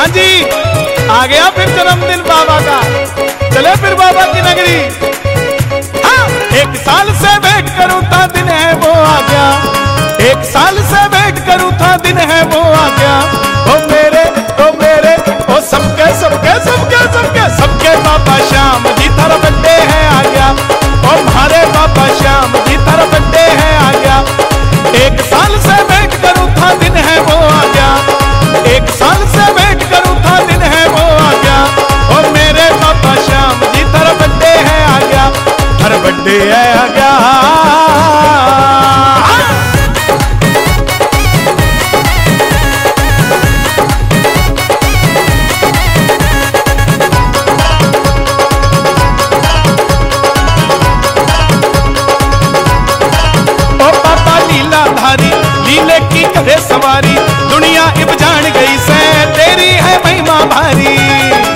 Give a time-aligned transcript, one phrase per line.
[0.00, 0.44] हाँ जी,
[1.10, 2.76] आ गया फिर जन्मदिन बाबा का।
[3.54, 4.78] चले फिर बाबा की नगरी।
[6.04, 6.28] हाँ
[6.60, 9.44] एक साल से वेट करूँ था, दिन है वो आ गया।
[10.30, 13.29] एक साल से वेट करूँ था, दिन है वो आ गया।
[36.30, 37.28] हे अज्ञान।
[56.34, 57.14] करे सवारी
[57.50, 59.00] दुनिया इब जान गई से
[59.36, 61.49] तेरी है महिमा भारी।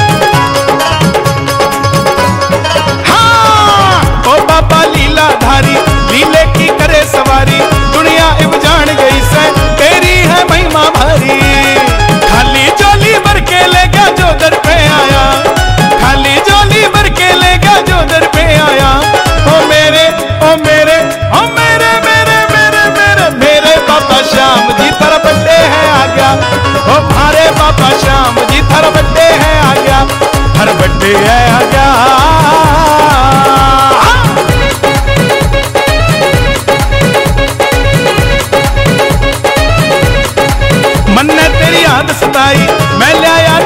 [41.14, 41.82] मन तेरी
[42.20, 42.66] सताई
[43.00, 43.58] मैं लिया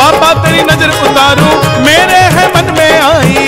[0.00, 1.50] बाबा तेरी नज़र उतारू
[1.86, 3.47] मेरे है मन में आई।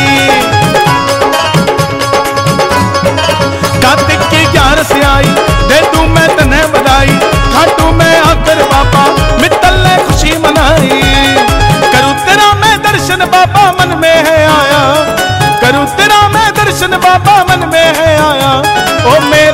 [13.11, 14.81] दर्शन बाबा मन में है आया।
[15.61, 18.51] करू तेरा मैं दर्शन बाबा मन में है आया।
[19.05, 19.50] ओ मेरे